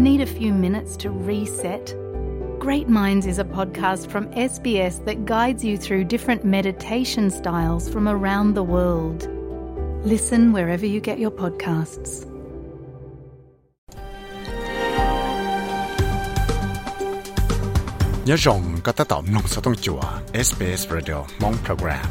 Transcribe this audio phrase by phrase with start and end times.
[0.00, 1.94] Need a few minutes to reset?
[2.58, 8.08] Great Minds is a podcast from SBS that guides you through different meditation styles from
[8.08, 9.28] around the world.
[10.06, 12.26] Listen wherever you get your podcasts.
[18.24, 20.02] nhớ rộng có tác động nông số tông chùa
[20.34, 22.06] SBS Radio Mong Program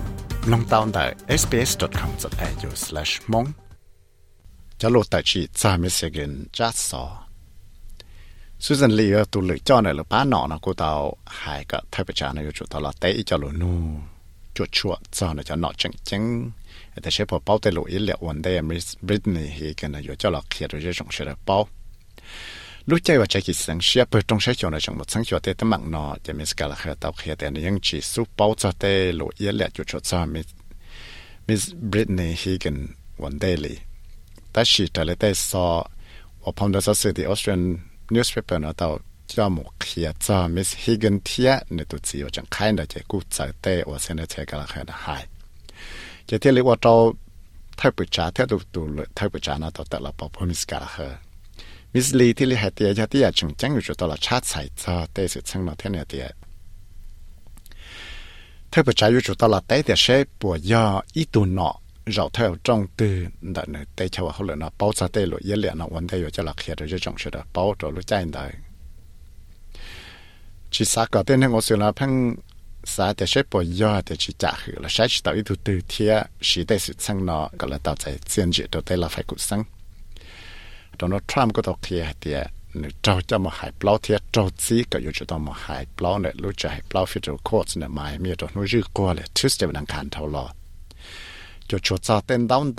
[0.48, 3.46] nông tao tại sbs.com.au slash mong
[4.78, 7.29] cho lộ tại chỉ cha mi sẽ gần chát sò
[8.60, 11.84] Susan Lee ở tụ lựa cho này là bá nọ nó cô tao hai cái
[11.92, 14.02] thay bạch này cho tao là tế cho lũ nu
[14.56, 16.52] cho chua cho nó cho nó chẳng chẳng
[17.02, 21.58] แต่เชฟพอเป้าแต่ลอีเหลียววันได้มริสบริตนี่ฮีกันนะอยู่เจ้าหลักเขียนด้วยเรื่องเชื่อเป้า
[22.90, 28.84] ลูกใจว่าใจกิสังเชียเปิดตรงใช้จนในจังหวัดสังจวดเตตมังนอจะมีสกัลเคยตาเคยแต่ในยังจีสู้เป้าจะเต
[29.20, 30.42] ลอีเหลียวจุดชดซามิ
[31.48, 32.78] มิสบริตนี่ฮีกัน
[33.22, 33.74] วันได้ลี
[34.52, 35.68] แต่ชีแต่เลยเตซอ
[36.44, 42.46] ว่าพอมดาซอสื่อที่ออสเตรเลีย newspaper nó tàu cho một khía cho Miss Higgin thia nè tụ chỉ ở chẳng
[42.52, 45.26] khai là chỉ cú giải tệ và sen là chỉ cái là khai là hai.
[46.28, 47.14] Chỉ thiết là qua tàu
[47.78, 50.48] thay bự trả theo tụ tụ thay bữa trả nó tàu tật là bảo phun
[50.48, 51.10] Miss cái là hơi
[51.94, 54.70] Miss Lee thiết lý hai tia cho tia chẳng chẳng được tàu là cha sai
[54.86, 56.28] cho tê sự chẳng nó thế này tia
[58.72, 61.76] thay bữa trả yêu chủ tàu là tê tia sẽ bỏ do ít tụ nọ
[62.09, 62.25] 要一度闹。
[62.25, 65.87] rau theo trong từ đợt này tây châu họ nó bao sa tây lội yên nó
[65.89, 68.53] vấn đề cho là khi rồi trong sự đó bao rồi lúc chạy đấy
[70.71, 72.37] chỉ sa cái tên này tôi là phăng
[72.85, 75.81] sa để sẽ bỏ giờ để chỉ trả hử là sẽ chỉ tạo ít từ
[75.89, 79.09] thiệt chỉ để sự sang nó cái là tạo ra chiến dịch đầu tiên là
[79.09, 79.65] phải cuộc sống
[81.01, 82.35] Donald Trump có đọc kia thì
[82.75, 86.19] nếu trâu cho một hải bao thiệt trâu chỉ có yêu cho một hải bao
[86.19, 89.15] này lúc cho hải bao phía trong court này mà mi đó nó rước qua
[89.15, 90.51] là Tuesday đang cản thâu lo
[91.70, 92.74] cho cho cha tên đón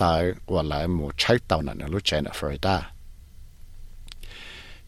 [0.46, 2.80] và lại một trái tàu này lúc chạy ở Florida.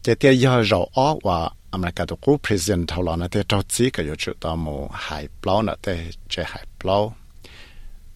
[0.01, 3.89] Chỉ tiêu giờ ó và America tổ quốc president thầu lo này thì cho chỉ
[3.89, 5.93] cái yêu chuột tàu một hải plau này thì
[6.29, 7.15] chạy hải plau.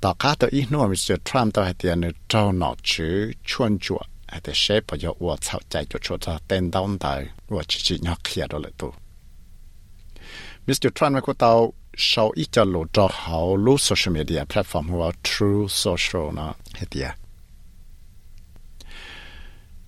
[0.02, 1.14] Tàu cá tàu ít nữa Mr.
[1.26, 5.10] Trump tàu hay tiền nữa trâu nó chữ chuyên chuột hay thì sẽ bây giờ
[5.20, 6.98] qua sau chạy cho chuột cha tên đón
[7.48, 8.94] và chỉ chỉ nhắc kia đó là tu.
[10.68, 10.88] Mr.
[10.96, 14.98] Trump có tàu sau ít cho lộ cho hậu lũ social media platform.
[14.98, 17.12] Hoặc true social nó hết tiệt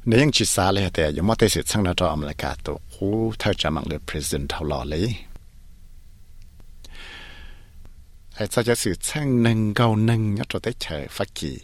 [0.06, 2.22] nếu như chỉ xa lấy hết tiệt nhưng mà tới sự sang nó cho ông
[2.22, 5.16] là cả tổ khu thay cho mạng lưới president thâu lò lấy
[8.32, 11.60] hay sao cho sự sang nâng cao nâng nhất cho tới chờ phát kỳ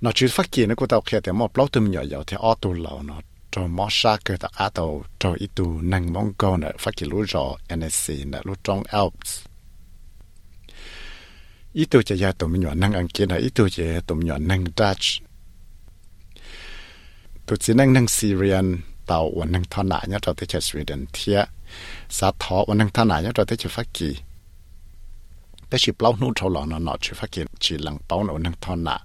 [0.00, 2.36] nó chỉ phát kỳ nó cũng tao kia thì một lâu tùm nhỏ dầu thì
[2.40, 3.20] ô tù lâu nó
[3.52, 6.96] cho mỏ sa cơ tạc á tàu, cho ít tù năng mong câu nợ phát
[6.96, 9.44] kỳ lũ rọ NSC nợ lũ trong Alps.
[11.72, 14.14] Ít tù chả gia tù mình nhỏ năng ăn kia nợ ít tù chả tù
[14.14, 15.22] mình nhỏ năng Dutch.
[17.46, 21.04] Tù chỉ năng năng Syrian, tàu và năng thọ nạ nhá, cho tới chả Sweden
[21.12, 21.44] thịa.
[22.08, 24.16] Sa thọ và năng thọ nạ nhá, cho tới chả phát kỳ.
[25.70, 28.38] Tới chỉ bao nụ trâu lọ nó nọ, chỉ phát kỳ, chỉ lăng bao nụ
[28.38, 28.98] năng thọ nạ.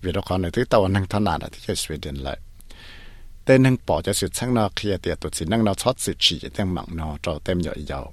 [0.00, 2.38] Vì đó còn nợ tới tàu năng thọ nạ là tới chả Sweden lại
[3.44, 6.14] tên năng bỏ cho sự sáng nó kia tiệt tụt chỉ năng nó thoát sự
[6.18, 8.12] chỉ tên mặn nó cho tem nhỏ giàu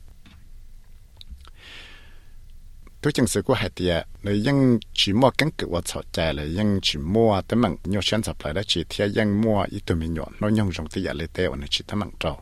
[3.02, 4.44] tôi chẳng sự của hai tiệt người
[4.94, 8.36] chỉ mua, cánh cửa và chọn chạy là chỉ mua tấm mặn nhiều sản phẩm
[8.44, 11.56] lại đó chỉ theo mua ít tụi mình nhỏ nó nhung trong tiệt lấy teo
[11.56, 12.42] nó chỉ tên mạng trâu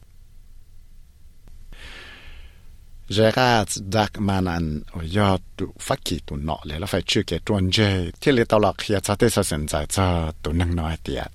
[3.09, 7.71] Gerard Dagmanan ở do tụ phát kỳ tụ nọ lại là phải chưa kể tuần
[7.71, 10.97] chơi thì lý tao lọc khi cha tới sao sinh ra cho tụ năng nói
[11.03, 11.27] tiệt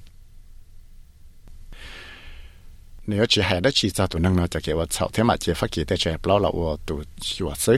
[3.06, 5.52] nếu chỉ hay đó chỉ ra tụ năng nó cho kiểu sau thế mà chỉ
[5.52, 7.76] phát kỳ tới trẻ bao lâu tụ chịu sự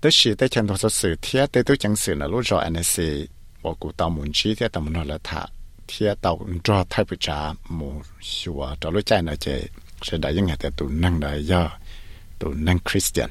[0.00, 2.84] tới sự tới chân thuộc sự thiết tới tôi chẳng sự là lúc rồi anh
[2.84, 3.04] sẽ
[3.62, 5.46] bỏ cụ tàu muốn chi thiết tàu muốn nói là thả
[5.88, 9.52] thiết tàu cho thay bị trả mù chùa cho lúc chạy nó chỉ
[10.02, 11.70] sẽ đại những ngày tới tụ năng đại do
[12.38, 13.30] tụ năng Christian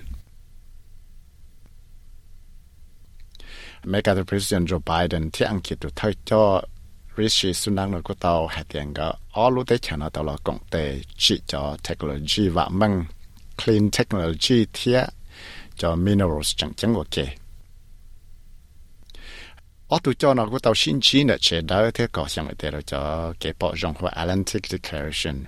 [3.84, 6.62] mấy cái President Joe Biden thiết ăn kia tụ thay cho
[7.20, 10.34] Rishi Sunak nó có tàu hạt tiền cái all lúc đấy chẳng nó tàu là
[10.44, 13.06] công tệ chỉ cho technology và mang
[13.66, 15.04] clean technology thiết
[15.76, 17.26] cho minerals chẳng chẳng ok
[19.88, 22.72] ở tụ cho nó có tàu xin chi nữa chế đó thế có xem cái
[22.72, 25.46] đó cho cái bộ dòng của Atlantic Declaration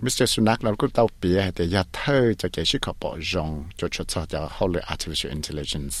[0.00, 0.24] Mr.
[0.26, 3.88] Sunak nó cũng tàu bia thì ya thơ cho cái sự có bộ dòng cho
[3.88, 5.96] cho cho Holy Artificial Intelligence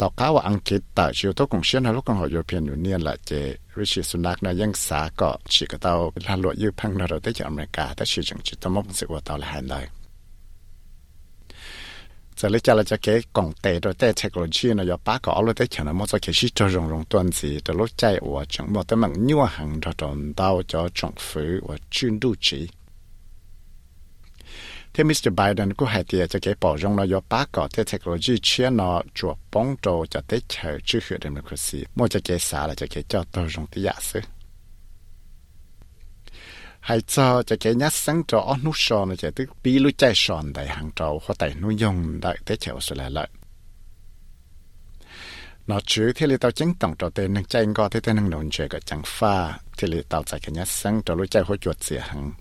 [0.00, 3.30] ต่อก้าวอังกฤษแต่ชิวตัวกงเชียนลูกของหอยเพียนอยู่เนี่ยแหละเจ
[3.76, 5.92] ริชิสุนักนะยังสาก็ฉีกเตา
[6.26, 9.86] ลาลวยืพังเราได้จากอเมริกาแต่ชีจังจิตมกสิว่าเตาละหันเลย
[12.40, 18.02] 这 จะเลยจะเราจะเก๋กล่องเตะโดยแต่เทคโนโลยีนะอย่าป้าก็เอาเลยแต่เฉยนะมันจะเขียนจะรงรงตัวนี้จะรู้ใจ
[18.32, 22.60] ว่าจังว่าแต่มันยั่วหังจะโดนดาวจะจงฟื้นว่าชื่นดูจี
[24.93, 25.29] thế Mr.
[25.37, 28.69] Biden cũng hay tiệt cho cái bỏ rong nó do ba cọ thế technology chia
[28.69, 32.75] nó chuột bóng trâu cho tới chờ chữ hiệu democracy mỗi cho cái xã là
[32.75, 34.19] cho cái cho tôi rong tí giả sư
[36.83, 39.91] hay cho cho cái nhát sáng cho ớt nút sòn là chạy tức bí lưu
[39.97, 43.27] chai sòn đại hàng trâu hoặc tại nuôi dùng đại tế chèo sự là lợi.
[45.67, 48.29] Nó chứ, thế lý tao chính tổng cho tên nâng chạy ngò, thế tên nâng
[48.29, 51.43] đồn chơi cả chẳng pha, thế lý tao chạy cái nhát sáng cho lưu chai
[51.43, 52.33] hoa chuột xỉa hàng.